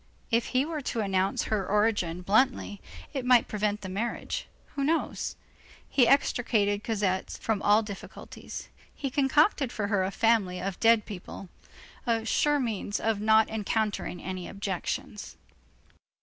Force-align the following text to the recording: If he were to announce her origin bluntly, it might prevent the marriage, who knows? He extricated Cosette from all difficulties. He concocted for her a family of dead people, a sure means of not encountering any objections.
If 0.31 0.47
he 0.47 0.65
were 0.65 0.81
to 0.81 1.01
announce 1.01 1.43
her 1.43 1.63
origin 1.67 2.23
bluntly, 2.23 2.81
it 3.13 3.23
might 3.23 3.47
prevent 3.47 3.81
the 3.81 3.87
marriage, 3.89 4.47
who 4.73 4.83
knows? 4.83 5.35
He 5.87 6.07
extricated 6.07 6.83
Cosette 6.83 7.37
from 7.39 7.61
all 7.61 7.83
difficulties. 7.83 8.69
He 8.95 9.11
concocted 9.11 9.71
for 9.71 9.89
her 9.89 10.03
a 10.03 10.09
family 10.09 10.59
of 10.59 10.79
dead 10.79 11.05
people, 11.05 11.49
a 12.07 12.25
sure 12.25 12.59
means 12.59 12.99
of 12.99 13.21
not 13.21 13.47
encountering 13.51 14.23
any 14.23 14.47
objections. 14.47 15.37